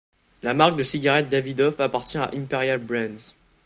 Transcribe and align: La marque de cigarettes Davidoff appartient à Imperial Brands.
La 0.41 0.55
marque 0.55 0.77
de 0.77 0.81
cigarettes 0.83 1.29
Davidoff 1.29 1.79
appartient 1.79 2.17
à 2.17 2.31
Imperial 2.33 2.79
Brands. 2.79 3.21